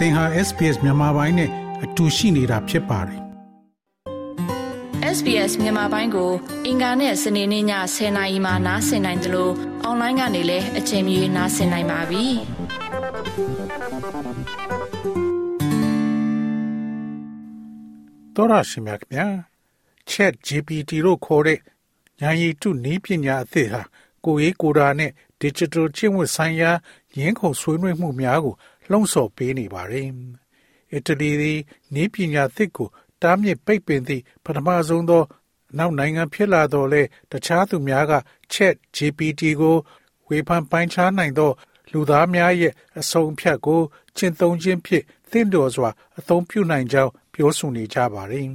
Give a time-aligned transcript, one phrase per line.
[0.00, 1.50] သင်ဟာ SPS မြန်မာပိုင်းနဲ့
[1.84, 3.20] အတူရှိနေတာဖြစ်ပါတယ်
[5.16, 6.30] SBS မြန်မာပိုင်းကို
[6.66, 7.64] အင်ကာနဲ့စနေနေ့ည
[7.94, 9.52] 10:00နာရီမှနားဆင်နိုင်တယ်လို့
[9.84, 12.24] အွန်လိုင်းကနေလည်းအချိန်မီနားဆင်နိုင်ပါပြီ။
[18.34, 19.26] သောရရှိမြခင်ဗျာ
[20.10, 21.58] Chat GPT လို့ခေါ်တဲ့
[22.20, 23.82] ဉာဏ်ရည်တုနည်းပညာအသစ်ဟာ
[24.24, 25.10] ကိုယ်ရေးကိုယ်တာနဲ့
[25.42, 26.70] digital ကျင့်ဝတ်ဆိုင်ရာ
[27.18, 28.54] ရင်းခုန်ဆွေးနွေးမှုများကို
[28.90, 30.08] လှုံ့ဆော်ပေးနေပါတယ်။
[30.92, 31.60] အီတလီသည်
[31.94, 32.88] နည်းပညာသစ်ကို
[33.22, 35.22] တားမြစ်ပိတ်ပင်သည့်ပထမဆုံးသော
[35.78, 38.12] နောက်နိုင်ငံဖြစ်လာတော့လဲတခြားသူများက
[38.52, 39.76] Chat GPT ကို
[40.28, 41.52] ဝေဖန်ပိုင်းခြားနိုင်သော
[41.92, 43.80] လူသားများရဲ့အဆုံးဖြတ်ကို
[44.16, 48.46] ကျင့်သုံးခြင်းဖြင့်သင့်တော်စွာ အသုံးပြုနိုင်ကြောင်းပြောဆိုနေကြပါတယ်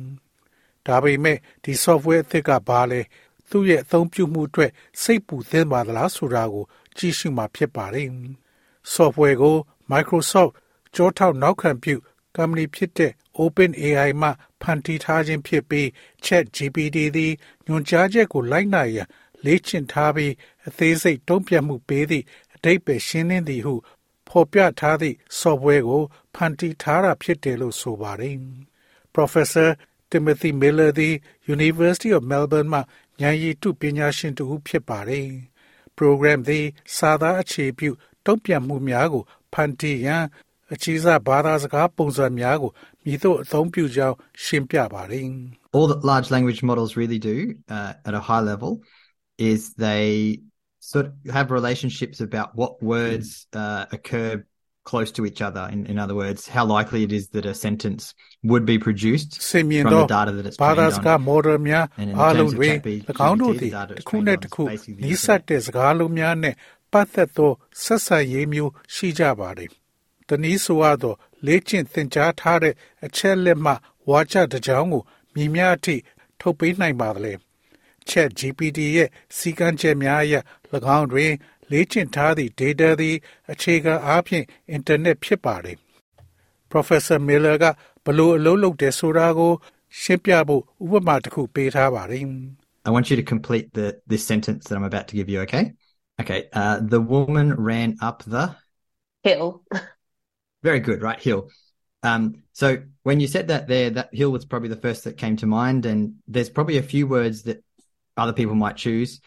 [0.86, 3.02] ။ဒါပေမဲ့ဒီ software အသစ်ကဘာလဲ
[3.50, 6.66] သူ့ရဲ့အသုံးပြုမှုအတွက်စိတ်ပူသင့်ပါသလားဆိုတာကို
[6.98, 8.08] ကြည့်ရှုမှာဖြစ်ပါတယ်။
[8.94, 9.58] software ကို
[9.92, 10.52] Microsoft
[10.96, 11.96] ကြောထောက်နောက်ခံပြု
[12.36, 14.30] company ဖြစ်တဲ့ OpenAI မှ
[14.62, 15.88] ဖန်တီးထားခြင်းဖြစ်ပြီး
[16.26, 17.34] ChatGPT သည်
[17.66, 19.08] ညွှန်ကြားချက်ကိုလိုက်နာရန်
[19.46, 20.34] လေ့ကျင့်ထားပြီး
[20.68, 23.76] အသေးစိတ်တုံ့ပြန်မှုပေးသည့်အတိတ်ပဲရှင်းလင်းသည်ဟု
[24.27, 26.04] ဖော်ပြထားသည့် software ကို
[26.36, 28.36] ဖန်တီးထားတာဖြစ်တယ်လို့ဆိုပါတယ်။
[29.16, 29.70] Professor
[30.12, 31.16] Timothy Miller သည်
[31.55, 32.80] University of Melbourne မှ
[33.22, 35.27] ဉာဏ်ရည်တုပညာရှင်တူဖြစ်ပါတယ်။
[35.98, 37.90] program သည် စာသားအခြေပြု
[38.26, 39.24] တုံ့ပြန်မှုများကို
[39.55, 40.24] ဖန်တီးရန်
[40.74, 42.71] အခြေစားဘာသာစကားပုံစံများကို
[43.05, 45.27] မြည်သို့အသုံးပြုကြောင်းရှင်းပြပါတယ်
[45.77, 47.37] All that large language models really do
[47.77, 48.71] uh, at a high level
[49.51, 50.05] is they
[50.93, 53.29] sort of have relationships about what words
[53.63, 54.30] uh, occur
[54.91, 55.69] close to each other.
[55.74, 58.02] In, in other words, how likely it is that a sentence
[58.51, 61.21] would be produced စင်မြင် from သော the data that it's ဘာ trained သာစကား on.
[61.30, 64.38] model များ And in အား terms လုံး of တွင် ChatGPT, ၎င်းတို့သည် the data it's တစ်ခုနှင့်
[64.38, 65.28] trained တစ်ခု on is basically the နီးစ
[66.91, 69.72] ပ်တဲ့စကားလုံးများနှင့်ပတ်သက်သောဆက်ဆံရေးမျိုးရှိကြပါသည်။
[70.30, 71.16] တနည်းဆိုရသော
[71.46, 72.74] လေ့ကျင့်သင်ကြားထားတဲ့
[73.06, 73.74] အချက်လက်မှ
[74.09, 75.03] ဝါကြတစ်ကြောင်းကို
[75.36, 75.96] မြင်များအထိ
[76.40, 77.34] ထုတ်ပေးနိုင်ပါသလဲ။
[78.09, 80.36] Chat GPT ရဲ့စီကံချက်များအရ၎
[80.98, 81.32] င်းတွင်
[81.72, 83.16] လေ့ကျင့်ထားသည့် data သည်
[83.52, 84.46] အခြေခံအားဖြင့်
[84.76, 85.78] internet ဖြစ်ပါတယ်။
[86.72, 87.66] Professor Miller က
[88.06, 89.54] ဘလို့အလုပ်လုပ်တယ်ဆိုတာကို
[90.02, 92.26] ရှင်းပြဖို့ဥပမာတစ်ခုပေးထားပါတယ်
[92.88, 95.64] I want you to complete the this sentence that I'm about to give you, okay?
[96.20, 96.48] Okay.
[96.52, 98.56] Uh, the woman ran up the
[99.24, 99.64] hill.
[100.64, 101.20] very good, right?
[101.20, 101.50] Hill.
[102.03, 105.38] Um, so when you said that there, that hill was probably the first that came
[105.38, 107.64] to mind, and there's probably a few words that
[108.16, 109.22] other people might choose.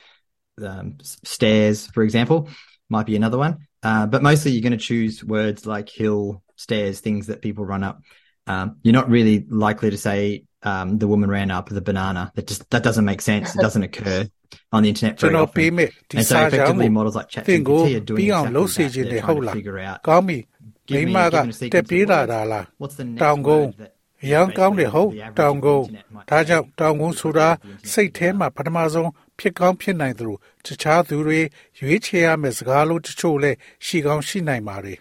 [0.62, 2.49] Um, stairs, for example,
[2.88, 3.66] might be another one.
[3.82, 7.84] Uh, but mostly you're going to choose words like hill, stairs, things that people run
[7.84, 8.00] up.
[8.47, 12.32] Um, you're not really likely to say um, the woman ran up the banana.
[12.34, 13.55] That just that doesn't make sense.
[13.55, 14.28] It doesn't occur
[14.75, 15.76] on the internet ကျွန် very တော်ပေး often.
[15.76, 18.84] မဲ့ဒီ And so စာကြောင်း effectively ကို models like သင်ကို ChatGPT are doing ပြီးအောင် exactly လုပ်စေ
[18.84, 18.92] that.
[18.94, 20.38] ခြင်း They're နဲ့ဟုတ် trying to လား figure out ကောင်းပြီ
[20.91, 22.31] Give မိ me- မက give me a sequence တက် of ပြေးလာ words.
[22.32, 23.91] တာလား What's the next တောင်ကုန်း word that
[24.25, 26.72] အရန်ကောင်းတယ်ဟုတ် the average တောင်ကုန်း internet might ဒါကြောင့် say?
[26.81, 31.41] တောင်ကုန်းဆိုတာ The internet စိတ်ထဲမှာပထမဆုံးဖြစ်ကောင်းဖြစ်နိုင်သလိုတခြားသူတွေ
[31.78, 33.56] ရွေးချယ်ရမယ့်စကားလုံးတချို့လည်း
[33.87, 34.98] ရှိကောင်းရှိနိုင်ပါတယ်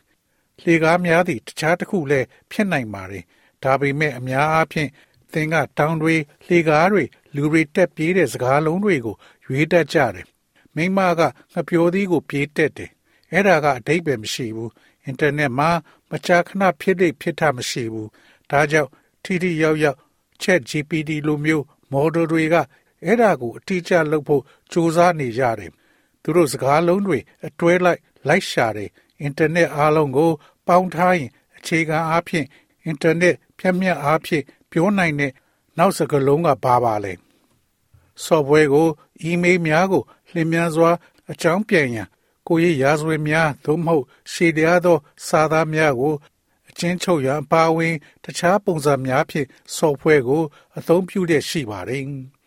[0.65, 3.23] လေကားများသည့်တခြားတစ်ခုလည်းဖြစ်နိုင်ပါတယ်
[3.63, 4.89] ဒါပေမဲ့အများအားဖြင့်
[5.33, 6.15] သင်ကတောင်တွေ
[6.49, 7.03] လေကားတွေ
[7.35, 9.15] လူတွေတက်ပြေးတဲ့စကားလုံးတွေကို
[9.47, 10.27] ရွေးတတ်ကြတယ်
[10.75, 11.21] မိမက
[11.51, 12.91] ငှက်ပျော်သီးကိုပြေးတက်တယ်
[13.31, 14.71] အဲ့ဒါကအတိတ်ပဲမရှိဘူး
[15.05, 15.69] အင်တာနက်မှာ
[16.09, 18.09] မကြာခဏဖြစ်လိဖြစ်တာမရှိဘူး
[18.49, 18.91] ဒါကြောင့်
[19.23, 19.97] ထိထိရောက်ရောက်
[20.41, 22.55] Chat GPT လိုမျိုး model တွေက
[23.05, 25.71] အဲ့ဒါကိုအတိအကျလုပ်ဖို့စူးစမ်းနေကြတယ်
[26.21, 28.89] သူတို့စကားလုံးတွေအတွဲလိုက်လိုက်ရှာတယ်
[29.21, 30.31] အင်တာနက်အားလုံးကို
[30.67, 32.45] ပေါင်းထားရင်အခြေခံအားဖြင့်
[32.85, 35.31] အင်တာနက်ဖြတ်မြတ်အားဖြင့်ပြောနိုင်တဲ့
[35.77, 37.13] နောက်စကားလုံးကဘာပါလဲ
[38.25, 38.87] software ကို
[39.29, 40.91] email များကိုလျင်မြန်စွာ
[41.31, 42.07] အကြောင်းပြန်ရန်
[42.47, 44.97] ကိုယ့်ရဲ့ရာဇဝင်များသို့မဟုတ်ရှည်တရားသော
[45.27, 46.13] စာသားများကို
[46.69, 49.47] အချင်းချုပ်ရန်အပါအဝင် တခြားပုံစံများဖြင့်
[49.77, 50.43] software ကို
[50.77, 52.03] အသုံးပြုတဲ့ရှိပါတယ်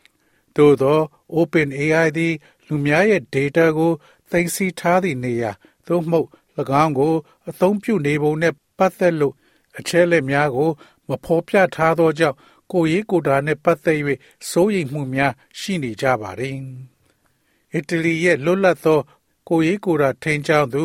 [0.56, 0.98] ။သို့သော
[1.34, 2.34] OpenAI သည်
[2.66, 3.92] လူများရဲ့ data ကို
[4.30, 5.50] သိမ်းဆည်းထားသည့်နေရာ
[5.86, 6.28] သို့မဟုတ်၎
[6.82, 7.14] င်းကို
[7.48, 9.34] အသုံးပြုနေပုံနဲ့ပတ်သက်လို့
[9.78, 10.70] အချက်အလက်များကို
[11.08, 12.36] မဖော်ပြထားသောကြောင့်
[12.72, 13.98] ကိုယ်ရေးကိုယ်တာနဲ့ပတ်သက်၍
[14.50, 16.56] စိုးရိမ်မှုများရှိနေကြပါတယ်။
[17.74, 19.00] အီတလီရဲ့လွတ်လပ်သော
[19.48, 20.84] ကိုယ်ရေးကိုယ်တာထိန်းချောင်းသူ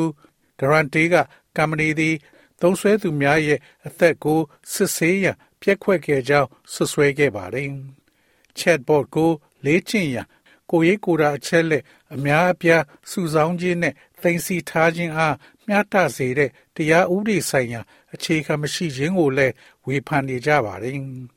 [0.60, 1.16] ဒရန်တေးက
[1.58, 2.16] ကမ္ပဏီသည်
[2.62, 4.40] သုံးဆွဲသူများရဲ့အသက်ကို
[4.72, 7.70] စစ်ဆေးရန်ပြက်ခွက်ခဲ့ကြောင်းဆွဆွဲခဲ့ပါတယ်။
[8.58, 9.32] chatbot ကို
[9.66, 10.28] လေ့ကျင့်ရန်
[10.72, 11.84] ကိုယ်ရေးကိုယ်တာအချက်လက်
[12.14, 15.36] အများအပြားစုဆောင်းခြင်းနဲ့သိမ်းဆည်းထားခြင်းအား
[15.68, 17.82] မျှတစေတဲ့တရားဥပဒေဆိုင်ရာ
[18.14, 19.54] အခြေခံမရှိခြင်းကိုလည်း
[19.86, 21.00] ဝေဖန်နေကြပါတယ်။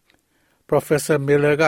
[0.69, 1.63] Professor Miller က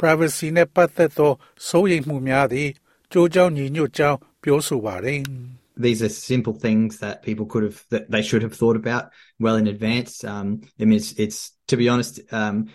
[0.00, 1.32] privacy နဲ့ပတ်သက်သော
[1.68, 2.68] စိုးရိမ်မှုများသည်
[3.12, 5.20] ကြိုးကြောင်းညီညွတ်ကြောင်းပြောဆိုပါတယ်။
[5.76, 9.04] these are simple things that people could have that they should have thought about
[9.38, 10.24] well in advance.
[10.24, 12.70] Um, I mean, it's, it's to be honest, um,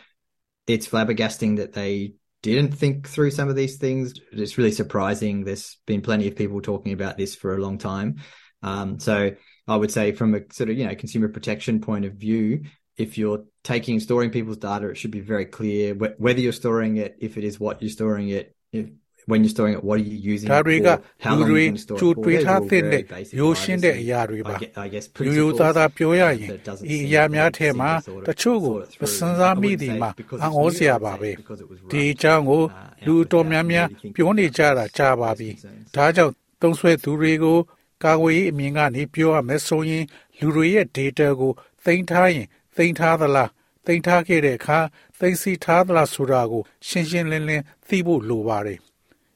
[0.68, 2.14] it's flabbergasting that they
[2.44, 4.14] didn't think through some of these things.
[4.32, 5.44] It's really surprising.
[5.44, 8.18] There's been plenty of people talking about this for a long time.
[8.64, 9.32] Um, so
[9.68, 12.64] I would say, from a sort of you know consumer protection point of view,
[13.05, 13.41] if you're
[13.73, 17.33] taking storing people's data, it should be very clear wh- whether you're storing it, if
[17.39, 18.45] it is what you're storing it,
[18.79, 18.87] if,
[19.31, 21.49] when you're storing it, what are you using ဒါ it တွေက for, how လူ long
[21.51, 22.25] တွေ you can store ကြို it for.
[22.25, 25.05] တွေး Those ထား are all တဲ့ very basic ရိုးရှင်းတဲ့ privacy, အရာတွေပါ I guess, I guess
[25.27, 28.37] ရိုးရိုး principles သားသားပြောရရင် that doesn't ဤ seem အရာများ very ထဲမှာ easy to sort တ of
[28.41, 29.13] ချို့ကို sort it မ through.
[29.19, 31.05] စင်စား I မိ wouldn't သည် say မှာ because အံ့ it's ဩ new, စရာ I would
[31.05, 32.15] ပါ say ပဲ because it was ဒီ right.
[32.17, 35.95] အကြောင်းကို Uh, လူ yeah, တော် without များများ really thinking ပြောနေကြတာ about ကြာပါ privacy ပြီ concerns.
[35.97, 36.33] ဒါကြောင့်
[36.63, 37.59] သုံးဆွဲသူတွေကို
[38.05, 40.05] ကာကွယ်ရေးအမြင်ကနေပြောရမယ်ဆိုရင်
[40.39, 41.53] လူတွေရဲ့ data ကို
[41.85, 42.47] သိမ်းထားရင်
[42.77, 43.51] သိမ်းထားသလား
[43.87, 44.79] သိမ်းထားခဲ့တဲ့အခါ
[45.19, 48.79] သိမ်းစီထားသလားဆိုတာကို ရှင်းရှင်းလင်းလင်းသိဖို့လိုပါတယ်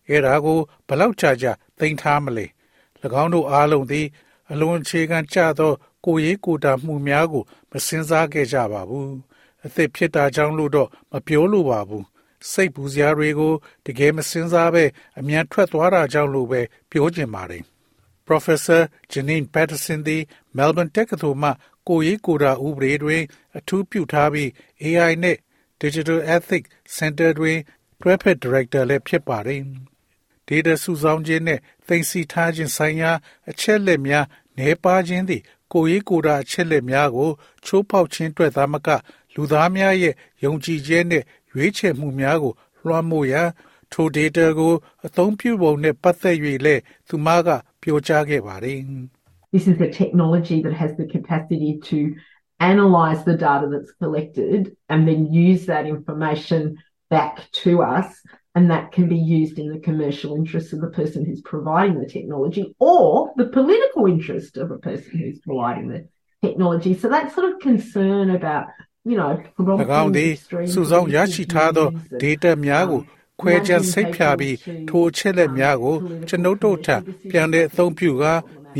[0.08, 0.58] အဲ့ဒါကို
[0.88, 2.46] ဘယ်လောက်ကြာကြာသိမ်းထားမလဲ၎
[3.22, 4.06] င်းတို့အားလုံးသည်
[4.52, 5.72] အလွန်အခြေခံကျသော
[6.06, 9.14] ကိုယ်ရေးကိုယ်တာမှုများကို မစင်စားခဲ့ကြပါဘူး
[9.64, 12.04] အသက်ဖြစ်တာကြောင့်လို့တော့မပြောလိုပါဘူး
[12.50, 13.52] စိတ်ပူစရာတွေကို
[13.86, 14.84] တကယ်မစင်စားပဲ
[15.18, 16.60] အမြန်ထွက်သွားတာကြောင့်လို့ပဲ
[16.90, 17.64] ပြောချင်ပါတယ်
[18.26, 18.82] Professor
[19.12, 20.22] Janine Patterson သည်
[20.56, 21.50] Melbourne တက္ကသိုလ်မှ
[21.90, 23.22] ကိုယ်ရေးကိုယ်တာဥပဒေတွင်
[23.58, 24.48] အထူးပြုထားပြီး
[24.82, 25.36] AI နဲ့
[25.82, 27.58] Digital Ethics Center တွင်
[28.00, 29.62] တွဲဖက် Director လည်းဖြစ်ပါတယ်။
[30.48, 33.10] data စုဆောင်းခြင်းနဲ့သိမ်းဆည်းထားခြင်းဆိုင်ရာ
[33.50, 34.26] အချက်လက်များ
[34.56, 35.42] နှဲပါခြင်းသည်
[35.72, 37.30] ကိုယ်ရေးကိုယ်တာ အချက်လက်များကို
[37.64, 38.88] ချိုးဖောက်ခြင်းအတွက်သာမက
[39.34, 40.14] လူသားများရဲ့
[40.44, 42.52] ယုံကြည်ခြင်းနဲ့ရွေးချယ်မှုများကို
[42.84, 43.48] လွှမ်းမိုးရန်
[43.92, 44.74] ထို data ကို
[45.06, 47.48] အသုံးပြုပုံနဲ့ပတ်သက်၍လည်း သူမက
[47.82, 48.78] ပြောကြားခဲ့ပါတယ်
[49.51, 52.15] This is a technology that has the capacity to
[52.59, 56.77] analyze the data that's collected and then use that information
[57.09, 58.07] back to us.
[58.53, 62.07] And that can be used in the commercial interest of the person who's providing the
[62.07, 66.07] technology or the political interest of a person who's providing the
[66.41, 66.93] technology.
[66.93, 68.67] So that sort of concern about,
[69.03, 69.31] you know,
[69.81, 73.03] ၎င်းသည် extreme စုဆောင်းရရှိထားသော views and, data များကို um,
[73.41, 74.55] ခွဲခြားစိတ်ဖြာပြီး
[74.89, 75.95] ထိုအချက်လက်များကို
[76.27, 76.95] ကျွန်ုပ်တို့ထံ
[77.31, 78.33] ပြန်တဲ့အသုံးပြုကာ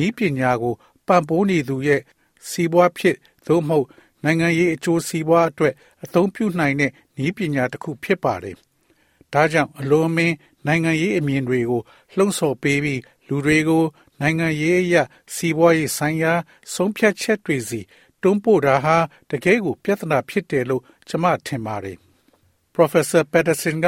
[0.05, 0.75] ဤပညာကို
[1.07, 2.01] ပံ့ပိုးနေသူရဲ့
[2.49, 3.17] စီးပွားဖြစ်
[3.47, 3.87] သို့မဟုတ်
[4.25, 6.91] နိုင်ငံရေးအကျိုးစီးပွားအတွက်အသုံးပြုနိုင်တဲ့
[7.27, 8.57] ဤပညာတစ်ခုဖြစ်ပါတယ်။
[9.33, 11.83] ဒါကြောင့်အလွန်မင်းနိုင်ငံရေးအမြင်တွေကို
[12.17, 13.85] လှုံ့ဆော်ပေးပြီးလူတွေကို
[14.21, 15.03] နိုင်ငံရေးအရာ
[15.35, 16.33] စီးပွားရေးဆိုင်ရာ
[16.75, 17.81] ဆုံးဖြတ်ချက်တွေစီ
[18.23, 18.97] တွန်းပို့တာဟာ
[19.31, 21.97] တကယ်ကိုပြဿနာဖြစ်တယ်လို့ကျွန်မထင်ပါတယ်။
[22.75, 23.87] Professor Patterson က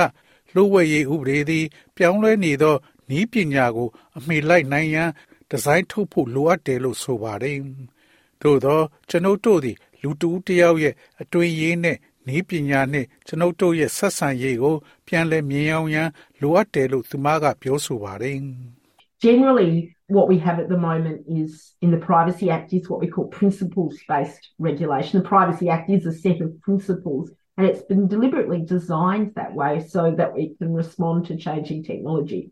[0.54, 1.66] လူဝဲရေးဥပဒေသည်
[1.96, 2.76] ပြောင်းလဲနေသော
[3.18, 3.88] ဤပညာကို
[4.18, 5.10] အမိလိုက်နိုင်ရန်
[5.51, 7.57] ဒီဇိုင်းထုတ်ဖို့လိုအပ်တယ်လို့ဆိုပါတယ်။
[8.41, 11.97] သို့သောကျွန်ုပ်တို့သည် လူတူတစ်ယောက်ရဲ့အတွင်ရေးနဲ့
[12.35, 14.75] ဤပညာနှင့်ကျွန်ုပ်တို့ရဲ့ဆက်ဆံရေးကို
[15.07, 16.09] ပြန်လည်မြင်အောင်ရန်
[16.41, 18.37] လိုအပ်တယ်လို့သူမကပြောဆိုပါတယ်။
[19.27, 19.73] Generally,
[20.15, 23.25] what we have at the moment is in the Privacy Act is what we call
[23.39, 25.13] principles based regulation.
[25.19, 29.73] The Privacy Act is a set of principles and it's been deliberately designed that way
[29.95, 32.51] so that we can respond to changing technology.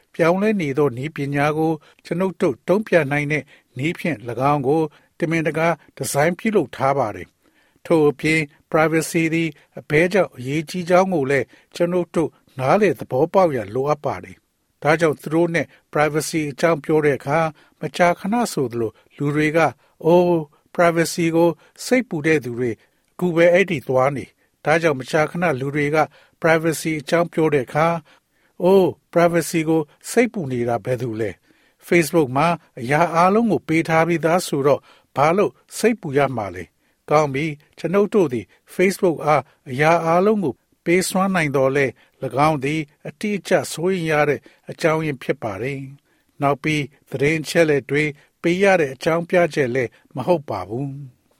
[0.15, 1.71] ပြောင်းလဲနေသောဤပညာကို
[2.05, 3.43] ကျွန်ုပ်တို့တုံ့ပြန်နိုင်တဲ့
[3.85, 4.17] ဤဖြင့်၎
[4.51, 4.81] င်းကို
[5.19, 7.27] တမင်တကာဒီဇိုင်းပြုလုပ်ထားပါတယ်
[7.85, 8.39] ထို့အပြင်
[8.71, 9.49] privacy သည်
[9.79, 14.37] အဘဲကြောင့်အရေးကြီးကြောင်းကိုလည်းကျွန်ုပ်တို့နားလေသဘောပေါက်ရလိုအပ်ပါတယ်။
[14.83, 17.39] ဒါကြောင့်သူတို့နဲ့ privacy အကြောင်းပြောတဲ့အခါ
[17.79, 19.59] မကြာခဏဆိုသလိုလူတွေက
[20.05, 20.31] အိုး
[20.75, 21.49] privacy ကို
[21.85, 24.25] စိတ်ပူတဲ့သူတွေအခုပဲအဲ့ဒီသွားနေ။
[24.65, 25.97] ဒါကြောင့်မကြာခဏလူတွေက
[26.41, 27.87] privacy အကြောင်းပြောတဲ့အခါ
[28.63, 31.31] အိုး privacy ကိုစိတ်ပူနေတာဘယ်သူလဲ။
[31.87, 32.47] Facebook မှာ
[32.79, 34.81] အရာအလုံးကိုပေးထားပြီးသားဆိုတော့
[35.15, 36.63] ဘာလို့စိတ်ပူရမှာလဲ။
[37.09, 37.45] ကောင်းပြီ
[37.77, 40.53] ကျွန်ုပ်တို့သည် Facebook အားအရာအလုံးကို
[40.85, 41.85] ပေးစွမ်းနိုင်တော်လဲ၎
[42.49, 44.39] င်းသည် အတိအကျဆိုရင်ရတဲ့
[44.69, 45.79] အကြောင်းရင်းဖြစ်ပါတယ်။
[46.41, 48.03] နောက်ပြီးသတင်းချက်လက်တွေ
[48.41, 50.89] ပေးရတဲ့အကြောင်းပြချက်လည်းမဟုတ်ပါဘူး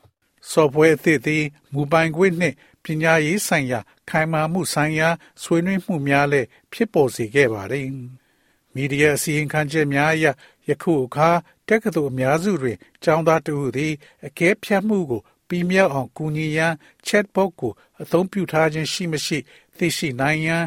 [0.51, 5.09] ။software အသစ်သည်မူပိုင်ခွင့်နှင့် ပညာရေးဆိုင်ရာ ခိုင်မာမှုဆိုင်ရာ
[5.41, 7.87] ဆွေးနွေးမှုများလည်း ဖြစ်ပေါ်စေခဲ့ပါတယ်။
[8.73, 10.25] မီဒီယာ အစီရင်ခံချက်များအရ
[10.67, 11.29] ယခုအခါ
[11.67, 13.93] တက္ကသိုလ်အများစုတွင် ကျောင်းသားတဦးသည်
[14.25, 16.73] အကဲဖြတ်မှုကို ပြီးမြောက်အောင် ကူညီရန်
[17.07, 17.71] chatbot ကို
[18.01, 19.37] အသုံးပြုထားခြင်း ရှိမရှိ
[19.77, 20.65] သိရှိနိုင်ရန်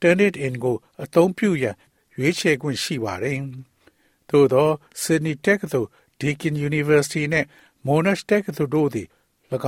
[0.00, 1.76] Turnitin ကို အသုံးပြုရန်
[2.16, 3.38] ရွေးချယ်ခွင့် ရှိပါတယ်။
[4.30, 4.68] သို့သော
[5.02, 5.88] Sydney တက္ကသိုလ်
[6.20, 7.48] Deakin University နှင့်
[7.86, 9.06] Monash တက္ကသိုလ်တို့သည်၎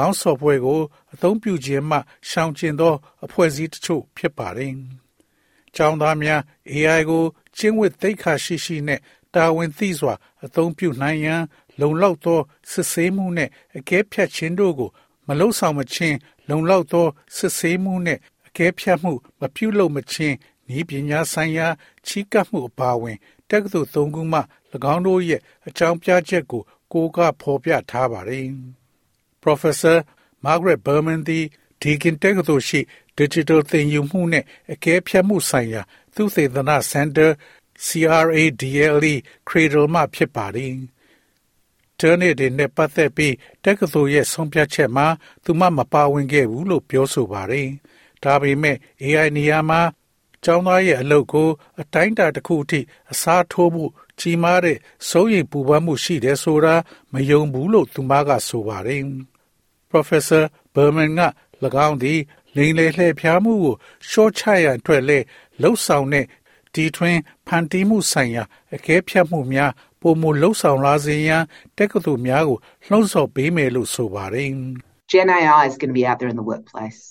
[0.05, 0.81] င်း software ကို
[1.15, 1.99] အသုံးပြုခြင်းမှ
[2.29, 4.73] ရှောင်ကျဉ်သော အဖွဲ့အစည်းတချို့ဖြစ်ပါတယ်။
[5.75, 6.41] ကျောင်းသားများ
[6.73, 7.25] AI ကို
[7.57, 9.01] ကျင့်ဝတ်သိက္ခာရှိရှိနဲ့
[9.35, 10.15] တာဝန်သိစွာ
[10.45, 11.43] အသုံးပြုနိုင်ရန်
[11.81, 14.91] လုံလောက်သောစစ်ဆေးမှုနှင့်အကဲဖြတ်ခြင်းတို့ကို
[15.27, 16.17] မလုံဆောင်မချင်း
[16.49, 20.37] လုံလောက်သောစစ်ဆေးမှုနှင့်အကဲဖြတ်မှုမပြုလုပ်မချင်း
[20.79, 21.67] ဤပညာဆိုင်ရာ
[22.07, 23.19] ချီးကပ်မှုအပါအဝင်
[23.51, 24.41] တက္ကသိုလ်၃ခုမှ၎
[24.95, 26.63] င်းတို့ရဲ့အကြောင်းပြချက်ကို
[26.93, 28.49] ကိုကဖော်ပြထားပါတယ်။
[29.45, 29.99] Professor
[30.45, 31.45] Margaret Berman သည်
[31.83, 32.81] Deakin တက္ကသိုလ်ရှိ
[33.19, 35.83] Digital သင်ယူမှုနှင့်အကဲဖြတ်မှုဆိုင်ရာ
[36.15, 37.27] သုတေသနစင်တာ
[37.87, 39.15] CRADLE
[39.49, 40.75] Cradle မှဖြစ်ပါတယ်။
[41.99, 43.35] Turner တွေနဲ့ပတ်သက်ပြီး
[43.65, 45.07] တက္ကသိုလ်ရဲ့ဆုံးဖြတ်ချက်မှာ
[45.45, 47.69] သူမမပါဝင်ခဲ့ဘူးလို့ပြောဆိုပါတယ်။
[48.23, 49.81] ဒါပေမဲ့ AI နေရာမှာ
[50.45, 51.49] ကျောင်းသားရဲ့အလုပ်ကို
[51.81, 52.81] အတိုင်းအတာတစ်ခုအထိ
[53.13, 53.85] အစားထိုးမှု
[54.21, 56.75] ကြီးမားတဲ့စိုးရိမ်ပူပန်မှုရှိတယ်ဆိုတာ
[57.13, 59.03] မယုံဘူးလို့သူမကဆိုပါတယ်။
[59.94, 60.44] Professor
[60.76, 61.22] Berman က၎
[61.88, 62.20] င်းသည်
[62.56, 63.76] လိန်လေလှည့်ဖျားမှုကို
[64.10, 65.20] ရှော့ချရန်အတွက်လဲ
[65.62, 66.26] လှုပ်ဆောင်တဲ့
[66.74, 68.44] ဒီထွင်ဖန်တီးမှုဆိုင်ရာ
[68.76, 71.44] အကဲဖြတ်မှုများပုံမလှုပ်ဆောင်လာစေရန်
[71.78, 74.52] တက္ကသိုလ်များကိုလှုံ့ဆော်ပေးမယ်လို့ဆိုပါတယ်။
[75.12, 77.02] Gen AI is going to be out there in the workplace.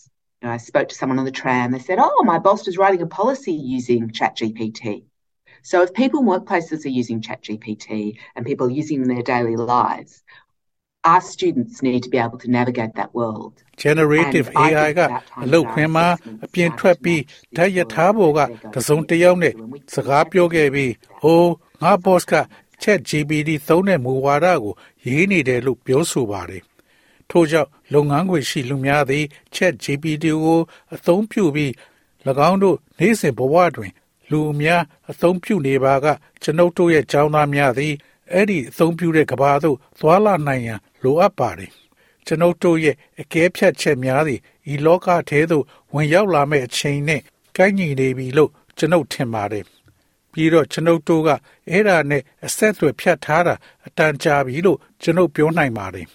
[0.41, 1.73] You know, I spoke to someone on the tram.
[1.73, 4.83] They said, "Oh, my boss was writing a policy using ChatGPT."
[5.63, 9.57] So if people in workplaces are using ChatGPT and people are using in their daily
[9.57, 10.23] lives,
[11.12, 13.54] our students need to be able to navigate that world.
[13.84, 15.00] generative AI က
[15.44, 16.08] အလုတ်ခွင်မှာ
[16.46, 17.22] အပြင်ထွက်ပြီး
[17.56, 18.40] ဓာတ်ရထားပေါ်က
[18.74, 19.54] တစုံတစ်ယောက်နဲ့
[19.94, 20.92] စကားပြောခဲ့ပြီး
[21.22, 21.44] ဟို
[21.82, 22.34] ငါ boss က
[22.82, 24.74] Chat GPT သုံးတဲ့မူဝါဒကို
[25.06, 26.64] ရေးနေတယ်လို့ပြောဆိုပါတယ်
[27.30, 30.60] ထို့ကြောင့်လုပ်ငန်းခွင်ရှိလူများသည် Chat GPT ကို
[30.96, 31.72] အသုံးပြုပြီး၎
[32.50, 33.92] င်းတို့နေ့စဉ်ဘဝတွင်
[34.32, 34.82] လူအများ
[35.12, 36.06] အသုံးပြုနေပါက
[36.42, 37.94] ကျွန်ုပ်တို့ရဲ့ကျောင်းသားများသည်
[38.34, 41.72] အဲ့ဒီအသုံးပြုတဲ့ကဘာသို့သွာလာနိုင်ရန် လိုအပ်ပါတယ်
[42.26, 44.40] ကျွန်ုပ်တို့ရဲ့အကဲဖြတ်ချက်များသည်
[44.74, 47.22] ဤလောကထဲသို့ဝင်ရောက်လာမယ့်အချိန်နဲ့
[47.58, 49.66] ကိုက်ညီနေပြီလို့ကျွန်ုပ်ထင်ပါတယ်
[50.32, 51.30] ပြီးတော့ကျွန်ုပ်တို့က
[51.70, 53.56] အဲ့ဒါနဲ့အဆက်အသွယ်ဖြတ်ထားတာ
[53.88, 56.08] အတန်ကြာပြီလို့ကျွန်ုပ်ပြောနိုင်ပါတယ်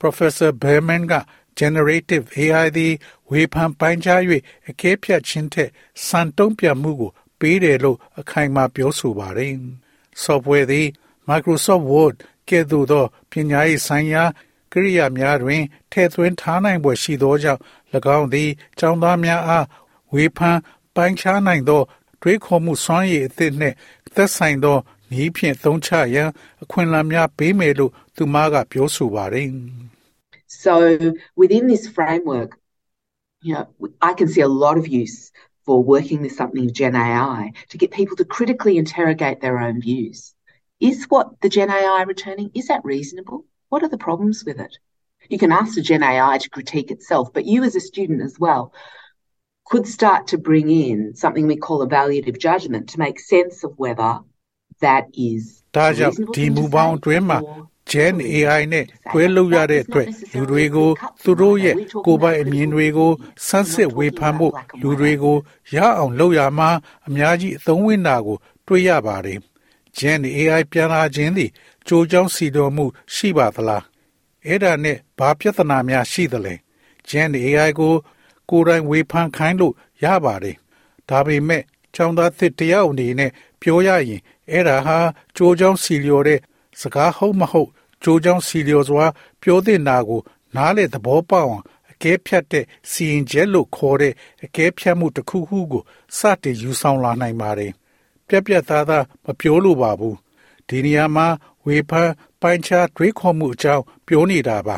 [0.00, 1.14] Professor Berman က
[1.60, 2.92] generative AI သည်
[3.30, 4.20] ဝေဖန်ပိုင်းခြား၍
[4.68, 5.70] အကဲဖြတ်ခြင်းထက်
[6.06, 9.52] စံတုံးပြမှုကို ပေးတယ်လို့အခိုင်အမာပြောဆိုပါတယ်။
[10.22, 10.86] software သည်
[11.28, 12.16] Microsoft Word
[12.48, 14.24] ကဲ့သို့သောပညာရေးဆိုင်ရာ
[14.72, 17.60] ကိရိယာများတွင်ထည့်သွင်းထားနိုင်ပွဲရှိသောကြောင့်၎
[18.16, 19.66] င်းသည်ကျောင်းသားများအား
[20.12, 20.58] ဝေဖန်
[20.94, 21.82] ပိုင်းခြားနိုင်သော
[22.22, 23.74] တွေးခေါ်မှုစွမ်းရည်အသစ်နှင့်
[24.14, 24.78] သက်ဆိုင်သော
[25.10, 26.28] နည်းဖြင့်သုံးချရန်
[26.62, 29.48] အခွင့်အလမ်းများပေးမယ်လို့သူမကပြောဆိုပါတယ်။
[30.64, 30.72] So
[31.40, 32.50] within this framework,
[33.46, 33.64] you know,
[34.00, 35.32] I can see a lot of use
[35.64, 40.35] for working with something Gen AI to get people to critically interrogate their own views.
[40.79, 43.45] Is what the Gen AI returning, is that reasonable?
[43.69, 44.77] What are the problems with it?
[45.29, 48.39] You can ask the Gen AI to critique itself, but you as a student as
[48.39, 48.73] well
[49.71, 54.11] could start to bring in something we call evaluative judgment to make sense of whether
[54.85, 55.41] that is
[55.77, 57.39] ဒါကြောင့်ဒီမူပေါင်းအတွင်းမှာ
[57.91, 60.89] Gen AI နဲ့တွဲလုပ်ရတဲ့အတွက်လူတွေကို
[61.23, 61.75] သူတို့ရဲ့
[62.05, 63.11] ကိုယ်ပိုင်အမြင်တွေကို
[63.47, 65.37] စမ်းစစ်ဝေဖန်ဖို့လူတွေကို
[65.75, 66.69] ရအောင်လုပ်ရမှာ
[67.07, 68.37] အများကြီးအသုံးဝင်တာကို
[68.67, 69.39] တွေ့ရပါတယ်။
[69.98, 71.50] Gen AI ပြန်လာခြင်းသည်
[71.86, 72.84] ကြိုးကြောင်းစီတော်မှု
[73.14, 73.84] ရှိပါသလား
[74.46, 76.54] အဲ့ဒါနဲ့ဘာပြဿနာများရှိသလဲ
[77.08, 77.94] Gen AI ကို
[78.50, 80.56] ကိုယ်တိုင်ဝေဖန်ခိုင်းလို့ရပါတယ်
[81.08, 81.62] ဒါပေမဲ့
[81.94, 84.98] ចောင်းသားသစ်တယောက်အနေနဲ့ပြောရရင်အဲ့ဒါဟာ
[85.36, 86.40] ကြိုးကြောင်းစီလျော်တဲ့
[86.80, 87.70] စကားဟုတ်မဟုတ်
[88.02, 89.06] ကြိုးကြောင်းစီလျော်စွာ
[89.42, 90.20] ပြောတဲ့နာကို
[90.56, 95.82] နားလေသဘောပေါက်အောင်အကဲဖြတ်တဲ့စီရင်ချက်လို့ခေါ်တဲ့အကဲဖြတ်မှုတစ်ခုခုကို
[96.16, 97.72] စတင်ယူဆောင်လာနိုင်ပါတယ်
[98.28, 100.16] ပြက်ပြက်သားသားမပြောလို့ပါဘူး
[100.68, 101.26] ဒီနေရာမှာ
[101.64, 104.76] ဝေဖန်ပိုင်းခြားတွေးခေါ်မှုအကြောင်းပြောနေတာပါ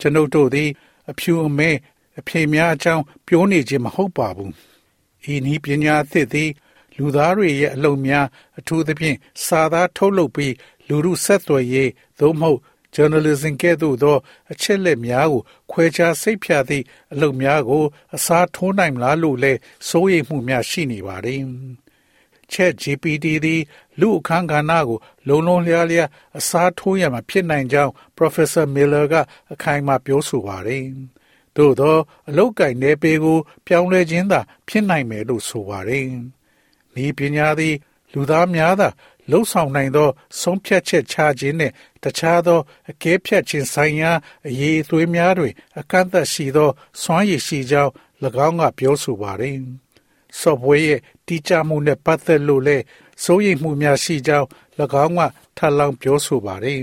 [0.00, 0.68] ကျွန်ုပ်တို့သည်
[1.10, 1.70] အဖြူအမဲ
[2.18, 4.52] အဖေများအကြောင်းပြောနေခြင်းမဟုတ်ပါဘူး
[5.32, 6.50] ဤနည်းပညာအသစ်သည်
[6.96, 8.26] လူသားတွေရဲ့အလုပ်များ
[8.58, 10.54] အထူးသဖြင့်စာသားထုတ်လုပ်ပြီး
[10.88, 11.90] လူမှုဆက်သွယ်ရေး
[12.20, 12.60] သို့မဟုတ်
[12.94, 14.16] journalism ကဲ့သို့သော
[14.52, 15.40] အချက်လက်များကို
[15.70, 19.52] ခွဲခြားစိတ်ဖြာသည့်အလုပ်များကို အစားထိုးနိုင်မလားလို့လဲ
[19.88, 21.40] စိုးရိမ်မှုများရှိနေပါတယ်။
[22.52, 23.60] Chat GPT သည်
[24.00, 24.98] လူအခန်းကဏ္ဍကို
[25.28, 29.14] လုံလုံလျားလျားအစားထိုးရမှာဖြစ်နိုင်ကြောင်း Professor Miller က
[29.52, 30.84] အခိုင်အမာပြောဆိုပါတယ်။
[31.56, 31.96] သို့သော
[32.28, 36.06] အလုတ်ကင်နယ်ပေကို ပြောင်းလဲခြင်းသာဖြစ်နိုင်မယ်လို့ဆိုပါတယ်။
[37.04, 37.74] ဤပညာသည်
[38.12, 38.88] လူသားများသာ
[39.30, 40.08] လှုပ်ဆောင်နိုင်သော
[40.40, 42.60] ဆုံးဖြတ်ချက်ချခြင်းနှင့်တခြားသော
[42.90, 44.12] အကဲဖြတ်ခြင်းဆိုင်ရာ
[44.48, 46.70] အရေးအသွေးများတွင် အကန့်အသတ်ရှိသော
[47.02, 47.92] စွမ်းရည်ရှိကြောင်း၎
[48.46, 49.58] င်းကပြောဆိုပါတယ်။
[50.40, 52.84] software ရဲ့တိကျမှုနဲ့ပတ်သက်လို့လည်း
[53.22, 54.46] စိုးရိမ်မှုများရှိကြောင်း၎
[55.04, 55.20] င်းက
[55.56, 56.80] ထပ်လောင်းပြောဆိုပါတယ်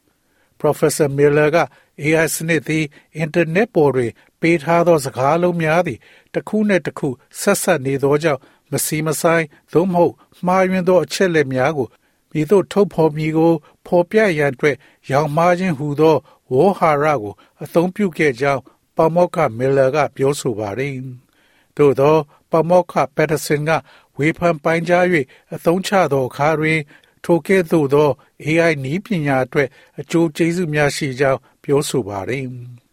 [0.60, 1.58] ။Professor Miller က
[2.02, 2.84] AI စနစ်သည်
[3.16, 5.98] အင်တာနက်ပေါ်တွင် ပေးထားသောစကားလုံးများသည်
[6.34, 7.08] တစ်ခုနှင့်တစ်ခု
[7.40, 10.14] ဆက်ဆက်နေသောကြောင့်မစီမဆိုင်သို့မဟုတ်
[10.46, 11.88] မှားယွင်းသောအချက်လက်များကို
[12.32, 13.52] မိတို့ထုတ်ဖော်မည်ကို
[13.86, 14.76] ဖော်ပြရန်အတွက်
[15.10, 16.16] ရောင်မှားခြင်းဟူသော
[16.52, 18.62] ဝေါ်ဟာရကို အသုံးပြုခဲ့ကြောင်း
[18.96, 20.94] ပမောက္ခမီလာကပြောဆိုပါတယ်။
[21.76, 22.16] သို့သော
[22.54, 23.70] ပမောက္ခပက်တဆင်က
[24.18, 25.04] ဝေဖန်ပိုင်းကြား၍
[25.54, 26.80] အသုံးချသောအခါတွင်
[27.24, 28.10] ထိုကဲ့သို့သော
[28.44, 29.68] AI နည်းပညာအတွက်
[30.00, 32.44] အကျိုးကျေးဇူးများရှိကြောင်းပြောဆိုပါတယ်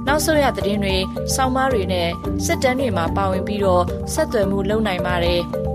[0.07, 0.95] နောက်ဆုံးရသတင်းတွေ၊
[1.35, 2.09] ဆောင်းပါးတွေနဲ့
[2.45, 3.83] စစ်တမ်းတွေမှာပါဝင်ပြီးတော့
[4.13, 5.41] ဆက်သွယ်မှုလုပ်နိုင်ပါတယ်။